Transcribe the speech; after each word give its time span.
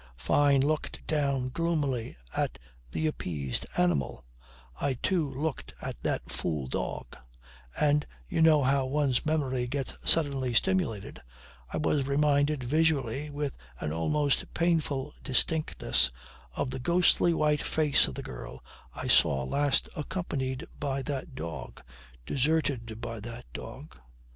Fyne 0.17 0.61
looked 0.61 1.05
down 1.05 1.49
gloomily 1.49 2.17
at 2.35 2.57
the 2.91 3.05
appeased 3.05 3.67
animal, 3.77 4.25
I 4.77 4.95
too 4.95 5.29
looked 5.29 5.75
at 5.79 5.95
that 6.01 6.31
fool 6.31 6.65
dog; 6.65 7.15
and 7.79 8.07
(you 8.27 8.41
know 8.41 8.63
how 8.63 8.87
one's 8.87 9.27
memory 9.27 9.67
gets 9.67 9.95
suddenly 10.03 10.55
stimulated) 10.55 11.21
I 11.71 11.77
was 11.77 12.07
reminded 12.07 12.63
visually, 12.63 13.29
with 13.29 13.55
an 13.79 13.93
almost 13.93 14.51
painful 14.55 15.13
distinctness, 15.21 16.09
of 16.55 16.71
the 16.71 16.79
ghostly 16.79 17.31
white 17.31 17.61
face 17.61 18.07
of 18.07 18.15
the 18.15 18.23
girl 18.23 18.63
I 18.95 19.07
saw 19.07 19.43
last 19.43 19.87
accompanied 19.95 20.65
by 20.79 21.03
that 21.03 21.35
dog 21.35 21.79
deserted 22.25 23.01
by 23.01 23.19
that 23.19 23.45
dog. 23.53 23.95